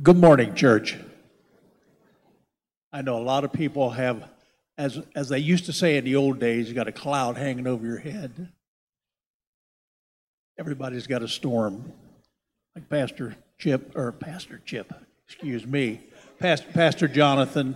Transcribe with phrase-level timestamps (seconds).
[0.00, 0.96] Good morning, church.
[2.92, 4.28] I know a lot of people have,
[4.76, 7.66] as, as they used to say in the old days, you got a cloud hanging
[7.66, 8.52] over your head.
[10.56, 11.92] Everybody's got a storm.
[12.76, 14.92] Like Pastor Chip, or Pastor Chip,
[15.26, 16.00] excuse me,
[16.38, 17.74] Pastor, Pastor Jonathan,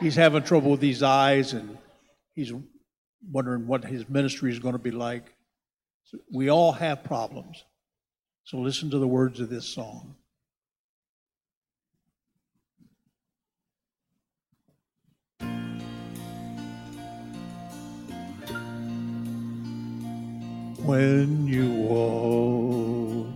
[0.00, 1.78] he's having trouble with these eyes and
[2.34, 2.52] he's
[3.30, 5.34] wondering what his ministry is going to be like.
[6.04, 7.62] So we all have problems.
[8.42, 10.16] So listen to the words of this song.
[20.84, 23.28] When you walk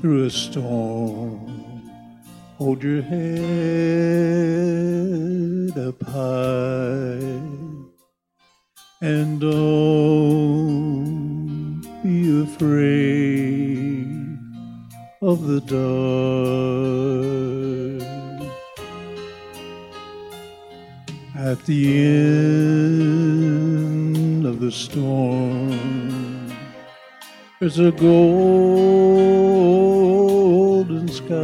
[0.00, 1.90] through a storm,
[2.56, 3.28] hold your head
[5.78, 7.48] up high
[9.00, 14.08] and don't be afraid
[15.22, 15.78] of the dark.
[21.36, 26.27] At the end of the storm,
[27.60, 28.28] there's a golden
[31.08, 31.34] sky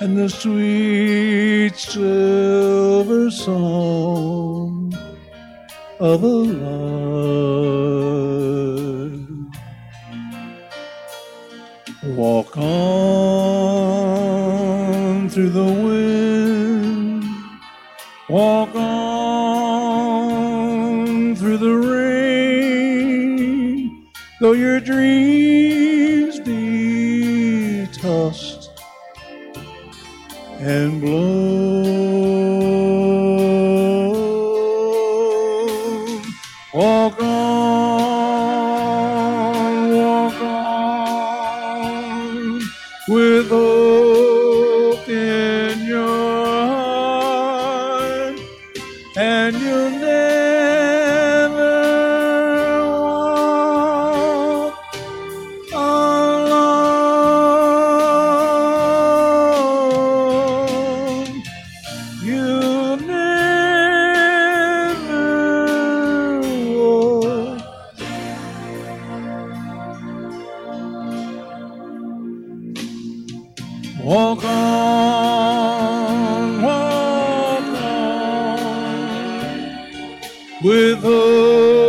[0.00, 4.94] and the sweet silver song
[5.98, 7.54] of a lark.
[12.16, 12.68] Walk on
[15.30, 17.24] through the wind,
[18.28, 18.84] walk on
[21.34, 22.13] through the rain,
[24.44, 28.68] though your dreams be tossed
[30.60, 31.94] and blown.
[36.74, 38.34] Walk on,
[39.96, 41.80] walk on
[43.08, 45.08] with hope
[74.04, 76.02] Walk on,
[76.60, 78.60] walk on,
[80.62, 81.83] with hope